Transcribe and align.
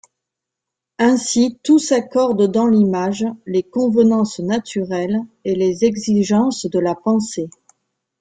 Ainsi 0.97 1.59
tout 1.63 1.77
s'accorde 1.77 2.51
dans 2.51 2.65
l'image, 2.65 3.23
les 3.45 3.61
convenances 3.61 4.39
naturelles 4.39 5.19
et 5.45 5.53
les 5.53 5.85
exigences 5.85 6.65
de 6.65 6.79
la 6.79 6.95
pensée. 6.95 7.51